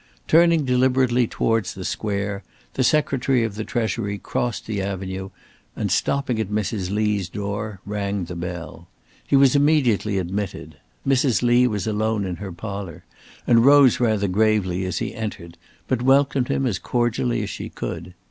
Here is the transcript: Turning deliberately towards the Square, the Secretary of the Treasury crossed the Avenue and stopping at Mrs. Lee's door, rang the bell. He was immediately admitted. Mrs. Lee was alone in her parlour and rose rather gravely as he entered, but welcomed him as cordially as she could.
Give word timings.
Turning 0.27 0.65
deliberately 0.65 1.27
towards 1.27 1.75
the 1.75 1.85
Square, 1.85 2.43
the 2.73 2.83
Secretary 2.83 3.43
of 3.43 3.53
the 3.53 3.63
Treasury 3.63 4.17
crossed 4.17 4.65
the 4.65 4.81
Avenue 4.81 5.29
and 5.75 5.91
stopping 5.91 6.39
at 6.39 6.49
Mrs. 6.49 6.89
Lee's 6.89 7.29
door, 7.29 7.81
rang 7.85 8.25
the 8.25 8.33
bell. 8.35 8.87
He 9.27 9.35
was 9.35 9.55
immediately 9.55 10.17
admitted. 10.17 10.77
Mrs. 11.07 11.43
Lee 11.43 11.67
was 11.67 11.85
alone 11.85 12.25
in 12.25 12.37
her 12.37 12.51
parlour 12.51 13.05
and 13.45 13.63
rose 13.63 13.99
rather 13.99 14.27
gravely 14.27 14.85
as 14.85 14.97
he 14.97 15.13
entered, 15.13 15.55
but 15.87 16.01
welcomed 16.01 16.47
him 16.47 16.65
as 16.65 16.79
cordially 16.79 17.43
as 17.43 17.51
she 17.51 17.69
could. 17.69 18.15